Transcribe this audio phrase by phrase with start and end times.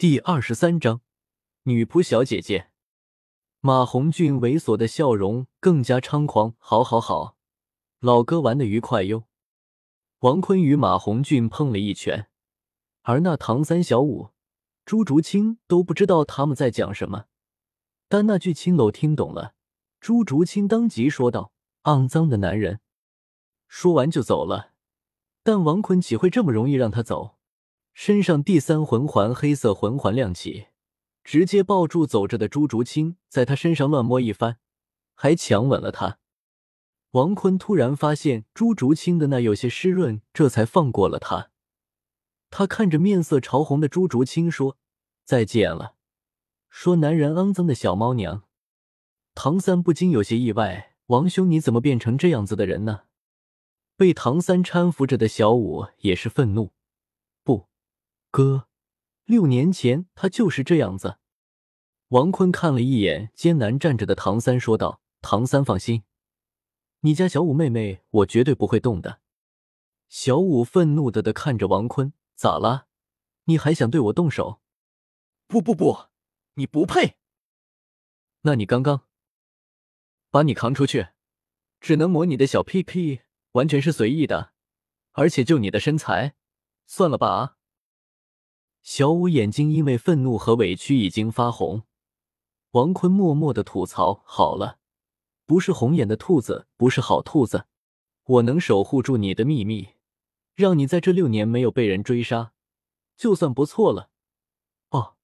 [0.00, 1.02] 第二十三章，
[1.64, 2.70] 女仆小姐姐。
[3.60, 6.54] 马红俊猥琐的笑容更加猖狂。
[6.56, 7.36] 好好好，
[7.98, 9.24] 老哥玩的愉快哟。
[10.20, 12.30] 王坤与马红俊碰了一拳，
[13.02, 14.30] 而那唐三、小五、
[14.86, 17.26] 朱竹清都不知道他们在讲什么，
[18.08, 19.52] 但那句青楼听懂了。
[20.00, 21.52] 朱竹清当即说道
[21.84, 22.80] ：“肮脏的男人。”
[23.68, 24.72] 说完就走了。
[25.42, 27.36] 但王坤岂会这么容易让他走？
[27.92, 30.68] 身上第三魂环黑色魂环亮起，
[31.22, 34.58] 直接抱住走着的朱竹清，在他身上乱摸一番，
[35.14, 36.18] 还强吻了他。
[37.12, 41.50] 王坤突然发现朱竹清的那有些湿润，这才放过了他。
[42.48, 44.78] 他看着面色潮红的朱竹清说
[45.24, 45.96] ：“再见了。”
[46.70, 48.44] 说：“男人肮脏的小猫娘。”
[49.34, 53.02] 唐三不禁有些意外：“王兄，你怎么变成这样子的人呢？”
[53.96, 56.72] 被唐三搀扶着的小五也是愤怒。
[58.30, 58.68] 哥，
[59.24, 61.18] 六年前他就是这样子。
[62.08, 66.04] 王坤看了一眼艰难站着的唐三，说道：“唐三，放心，
[67.00, 69.20] 你家小五妹妹我绝对不会动的。”
[70.08, 72.86] 小五愤怒的的看着王坤：“咋了？
[73.44, 74.60] 你还想对我动手
[75.48, 76.06] ？”“不不不，
[76.54, 77.16] 你不配。
[78.42, 79.06] ”“那你刚刚
[80.30, 81.08] 把你扛出去，
[81.80, 83.22] 只能摸你的小屁屁，
[83.52, 84.52] 完全是随意的，
[85.12, 86.36] 而且就你的身材，
[86.86, 87.56] 算了吧啊。”
[88.82, 91.82] 小五眼睛因为愤怒和委屈已经发红，
[92.72, 94.78] 王坤默默的吐槽：“好了，
[95.44, 97.66] 不是红眼的兔子，不是好兔子。
[98.24, 99.88] 我能守护住你的秘密，
[100.54, 102.52] 让你在这六年没有被人追杀，
[103.16, 104.10] 就算不错了。
[104.90, 105.16] 哦，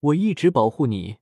[0.00, 1.16] 我一直保护你，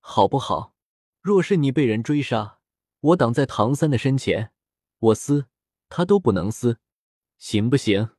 [0.00, 0.74] 好不好？
[1.22, 2.58] 若是你被人追杀，
[3.00, 4.52] 我挡在唐三的身前，
[4.98, 5.46] 我撕
[5.88, 6.78] 他都不能撕，
[7.38, 8.10] 行不行？”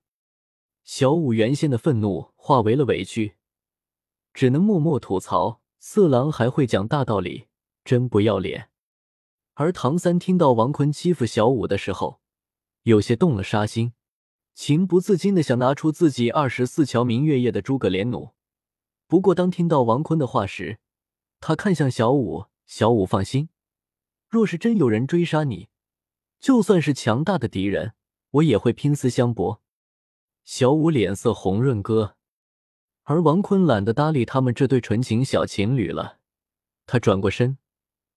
[0.83, 3.35] 小五原先的愤怒化为了委屈，
[4.33, 7.47] 只能默默吐槽：“色狼还会讲大道理，
[7.85, 8.69] 真不要脸。”
[9.53, 12.19] 而唐三听到王坤欺负小五的时候，
[12.83, 13.93] 有些动了杀心，
[14.53, 18.33] 情不自禁的想拿出自己二十四桥明月夜的诸葛连弩。
[19.07, 20.79] 不过，当听到王坤的话时，
[21.39, 23.49] 他看向小五：“小五，放心，
[24.29, 25.69] 若是真有人追杀你，
[26.39, 27.93] 就算是强大的敌人，
[28.31, 29.61] 我也会拼死相搏。”
[30.43, 32.15] 小五脸色红润，哥，
[33.03, 36.19] 而王坤懒得搭理他们这对纯情小情侣了。
[36.85, 37.57] 他转过身，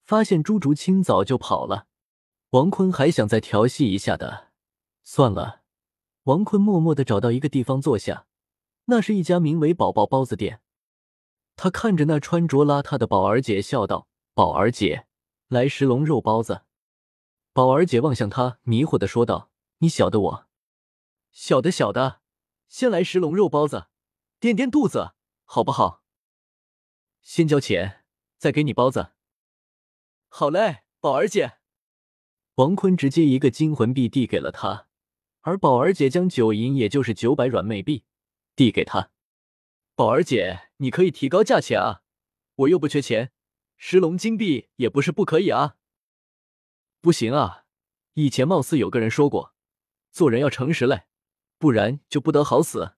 [0.04, 1.86] 发现朱竹清早就跑了。
[2.50, 4.48] 王坤还想再调戏一下的，
[5.02, 5.62] 算了。
[6.24, 8.26] 王坤默默的找到一个地方坐下，
[8.86, 10.60] 那是一家名为“宝宝包子店”。
[11.56, 15.06] 他看着那穿着邋遢的宝儿姐，笑道：“宝儿姐，
[15.48, 16.62] 来十笼肉包子。”
[17.52, 20.46] 宝儿姐望向他，迷惑的说道：“你晓得我？”
[21.34, 22.20] 小的，小的，
[22.68, 23.88] 先来十笼肉包子，
[24.38, 26.04] 垫垫肚子，好不好？
[27.22, 28.04] 先交钱，
[28.38, 29.14] 再给你包子。
[30.28, 31.58] 好嘞，宝儿姐。
[32.54, 34.86] 王坤直接一个金魂币递给了他，
[35.40, 38.04] 而宝儿姐将九银，也就是九百软妹币，
[38.54, 39.10] 递给他。
[39.96, 42.04] 宝儿姐，你可以提高价钱啊，
[42.54, 43.32] 我又不缺钱，
[43.76, 45.78] 十笼金币也不是不可以啊。
[47.00, 47.64] 不行啊，
[48.12, 49.56] 以前貌似有个人说过，
[50.12, 51.08] 做人要诚实嘞。
[51.64, 52.92] 不然就不得好死。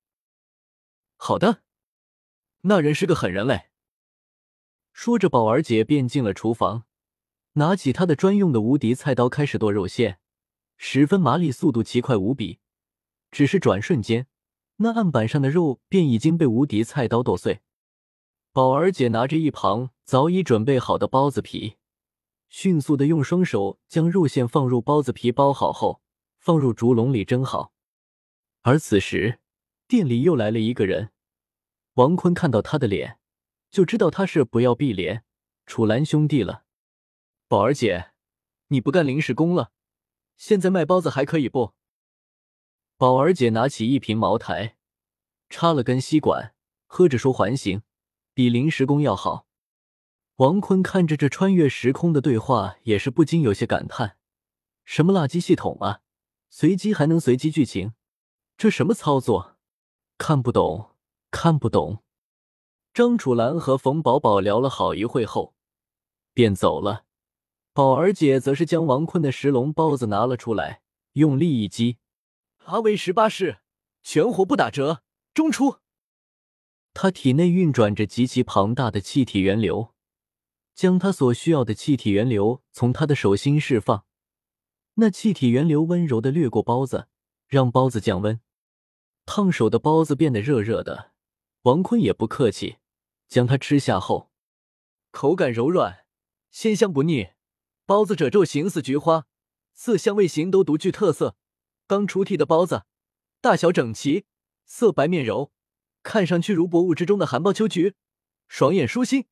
[1.15, 1.63] 好的，
[2.63, 3.71] 那人是个狠人嘞。
[4.93, 6.83] 说着，宝儿姐便进了厨房，
[7.53, 10.19] 拿起她的专用的无敌菜刀，开始剁肉馅，
[10.77, 12.59] 十分麻利，速度奇快无比。
[13.31, 14.27] 只是转瞬间，
[14.79, 17.61] 那案板上的肉便已经被无敌菜刀剁碎。
[18.53, 21.77] 宝儿姐拿着一旁早已准备好的包子皮，
[22.49, 26.03] 迅速的用双手将肉馅放入包子皮包好后，
[26.41, 27.73] 放入竹笼里蒸好。
[28.69, 29.39] 而此时，
[29.87, 31.13] 店里又来了一个人。
[31.95, 33.21] 王坤看到他的脸，
[33.71, 35.23] 就知道他是不要碧莲、
[35.67, 36.65] 楚岚兄弟了。
[37.47, 38.11] 宝儿姐，
[38.67, 39.71] 你不干临时工了？
[40.37, 41.75] 现在卖包子还可以不？
[42.97, 44.77] 宝儿姐拿起一瓶茅台，
[45.49, 46.53] 插了根吸管，
[46.87, 47.83] 喝着说：“还行，
[48.35, 49.47] 比临时工要好。”
[50.39, 54.17] 王坤看着这穿越时空的对话，也是不禁有些感叹：
[54.85, 56.01] 什么垃圾系统啊？
[56.51, 57.93] 随机还能随机剧情？
[58.59, 59.57] 这什么操作？
[60.17, 60.93] 看不懂，
[61.31, 62.03] 看不懂。
[62.95, 65.55] 张楚岚和冯宝宝聊了好一会后，
[66.33, 67.05] 便走了。
[67.75, 70.81] 宝儿姐则是将王坤的石龙包子拿了出来，
[71.13, 71.99] 用力一击，
[72.65, 73.59] 阿威十八式，
[74.03, 75.03] 全活不打折，
[75.35, 75.81] 中出。
[76.95, 79.93] 他体内运转着极其庞大的气体源流，
[80.75, 84.07] 将他所需要的气体源流从他的手心释放。
[84.95, 87.09] 那气体源流温柔的掠过包子，
[87.47, 88.41] 让包子降温。
[89.27, 91.13] 烫手的包子变得热热的，
[91.63, 92.79] 王坤也不客气，
[93.29, 94.31] 将它吃下后，
[95.11, 96.07] 口感柔软，
[96.51, 97.31] 鲜香不腻。
[97.85, 99.27] 包子褶皱形似菊花，
[99.73, 101.37] 色香味形都独具特色。
[101.87, 102.85] 刚出屉的包子，
[103.41, 104.25] 大小整齐，
[104.65, 105.53] 色白面柔，
[106.03, 107.95] 看上去如薄雾之中的含苞秋菊，
[108.49, 109.27] 爽眼舒心。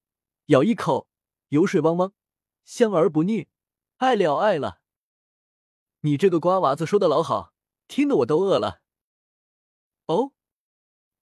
[0.47, 1.09] 咬一口，
[1.49, 2.13] 油水汪汪，
[2.65, 3.49] 香而不腻，
[3.97, 4.81] 爱了爱了。
[6.01, 7.55] 你这个瓜娃子说的老好，
[7.89, 8.83] 听得我都饿了。
[10.07, 10.33] 哦，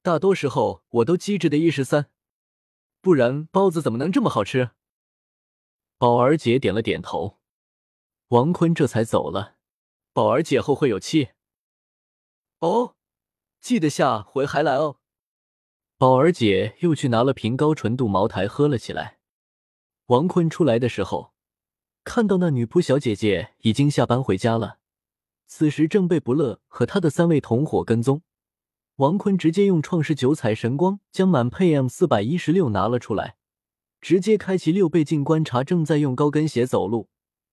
[0.02, 2.10] 大多时候我都机智的一十三，
[3.00, 4.70] 不然包子怎么能这么好吃？
[5.98, 7.38] 宝儿姐点了点头，
[8.28, 9.56] 王坤这才走了。
[10.12, 11.30] 宝儿姐后会有期。
[12.58, 12.96] 哦，
[13.60, 14.98] 记得下回还来哦。
[15.96, 19.20] 宝儿姐又去拿了瓶高纯度茅台喝了起来。
[20.06, 21.32] 王坤出来的时候，
[22.02, 24.80] 看到那女仆小姐姐已经下班回家了，
[25.46, 28.22] 此时正被不乐和他的三位同伙跟踪。
[28.96, 33.36] 王坤直接用创世九彩神光将满配 M 四百一十六拿了出来，
[34.00, 37.08] 直接开启六倍镜观察正在用高跟鞋走路，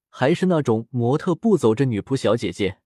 [0.10, 2.80] 还是那种模特步走着女仆小姐姐。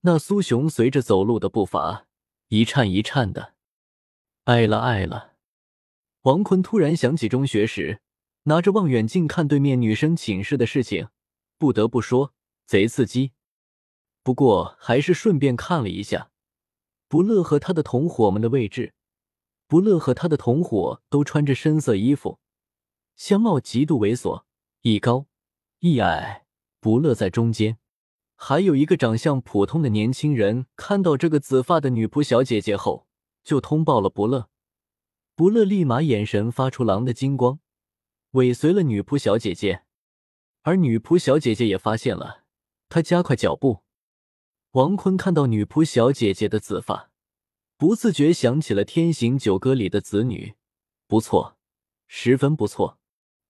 [0.00, 2.08] 那苏雄随着走路的步伐
[2.48, 3.54] 一颤一颤的。
[4.44, 5.34] 爱了爱了，
[6.22, 8.00] 王坤突然想起中学时
[8.42, 11.06] 拿着望远镜看对面女生寝室的事情，
[11.56, 12.34] 不得不说
[12.66, 13.30] 贼刺激。
[14.24, 16.31] 不过还是顺便看了一下
[17.12, 18.94] 不乐和他的同伙们的位置。
[19.66, 22.38] 不乐和他的同伙都穿着深色衣服，
[23.16, 24.44] 相貌极度猥琐，
[24.80, 25.26] 一高
[25.80, 26.46] 一矮，
[26.80, 27.76] 不乐在中间，
[28.34, 30.64] 还有一个长相普通的年轻人。
[30.74, 33.06] 看到这个紫发的女仆小姐姐后。
[33.44, 34.48] 就通报了不乐，
[35.34, 37.58] 不乐立马眼神发出狼的金光，
[38.30, 39.82] 尾随了女仆小姐姐，
[40.62, 42.44] 而女仆小姐姐也发现了，
[42.88, 43.81] 她加快脚步。
[44.72, 47.10] 王坤看到女仆小姐姐的紫发，
[47.76, 50.54] 不自觉想起了《天行九歌》里的子女，
[51.06, 51.58] 不错，
[52.06, 52.98] 十分不错，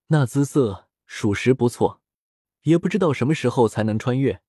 [0.08, 2.00] 那姿色属实不错，
[2.62, 4.42] 也不知道什么时候才能穿越，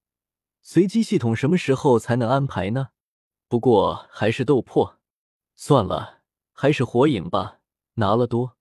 [0.64, 2.90] 随机系统什么时候才能安排呢？
[3.48, 5.00] 不过还是斗破。
[5.56, 6.24] 算了，
[6.54, 7.60] 还是火影吧。
[7.98, 8.58] 拿了多，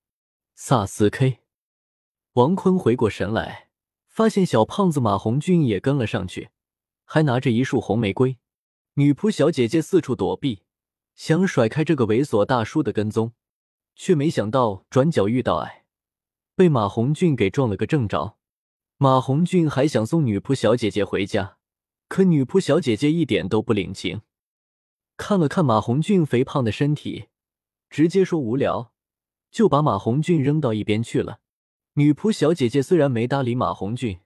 [0.55, 1.39] 萨斯 K。
[2.35, 3.71] 王坤回过神来，
[4.07, 6.51] 发现小胖子马红俊也跟了上去，
[7.05, 8.39] 还拿着一束红玫瑰。
[8.95, 10.63] 女仆小姐姐四处躲避，
[11.15, 13.33] 想甩开这个猥琐大叔的跟踪，
[13.97, 15.85] 却没想到转角遇到矮，
[16.55, 18.37] 被马红俊给撞了个正着。
[18.99, 21.57] 马红俊还想送女仆小姐姐回家，
[22.09, 24.21] 可女仆小姐姐一点都不领情。
[25.17, 27.27] 看了看马红俊肥胖的身体，
[27.89, 28.93] 直接说无聊，
[29.51, 31.41] 就把马红俊扔到一边去了。
[31.95, 34.21] 女仆小姐姐虽然没搭理马红俊，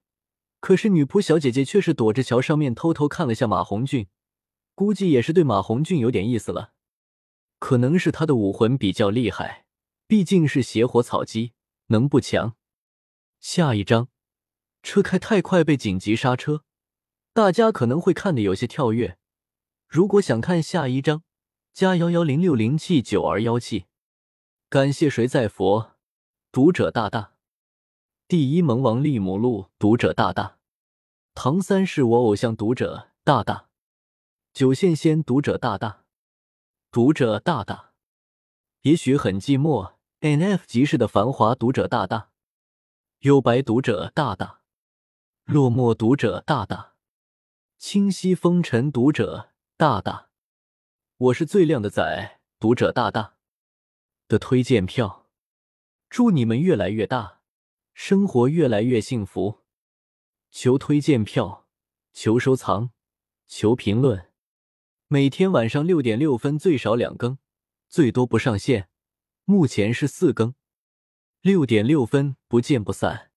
[0.66, 4.08] 可是女仆小姐姐却是躲着桥上面偷偷看了下马红俊，
[4.74, 6.72] 估计也是对马红俊有点意思了。
[7.60, 9.66] 可能是他的武魂比较厉害，
[10.08, 11.52] 毕竟是邪火草鸡，
[11.86, 12.56] 能不强？
[13.38, 14.08] 下一章，
[14.82, 16.64] 车开太快被紧急刹车，
[17.32, 19.18] 大家可能会看的有些跳跃。
[19.86, 21.22] 如果想看下一章，
[21.72, 23.84] 加幺幺零六零七九二幺七，
[24.68, 25.92] 感谢谁在佛
[26.50, 27.34] 读者大大，
[28.26, 30.55] 第一萌王利姆路读者大大，
[31.38, 33.68] 唐三是我偶像读者大大，
[34.54, 36.02] 九线仙读者大大，
[36.90, 37.92] 读者大大，
[38.80, 42.30] 也许很寂寞，N F 集市的繁华读者大大，
[43.18, 44.62] 幽白读者大大，
[45.44, 46.94] 落寞读者大大，
[47.76, 49.50] 清晰风尘读者。
[49.76, 50.30] 大大，
[51.18, 53.34] 我是最靓的仔，读者大大
[54.26, 55.26] 的推荐票，
[56.08, 57.42] 祝你们越来越大，
[57.92, 59.65] 生活越来越幸福。
[60.58, 61.66] 求推荐票，
[62.14, 62.90] 求收藏，
[63.46, 64.30] 求评论。
[65.06, 67.36] 每天晚上六点六分最少两更，
[67.90, 68.88] 最多不上线。
[69.44, 70.54] 目前是四更，
[71.42, 73.30] 六点六分不见不散。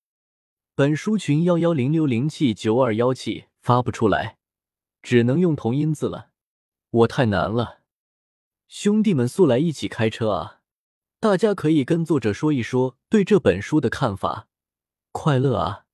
[0.75, 4.37] 本书群幺幺零六零七九二幺七发不出来，
[5.01, 6.29] 只能用同音字了。
[6.89, 7.81] 我太难了，
[8.69, 10.61] 兄弟们速来一起开车啊！
[11.19, 14.47] 大家可以跟作者说一说对这本书的看法，
[15.11, 15.85] 快乐啊！